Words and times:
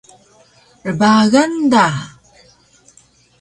Rbagan 0.91 1.49
da! 1.71 1.85